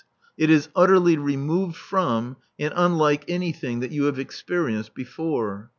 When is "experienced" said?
4.17-4.95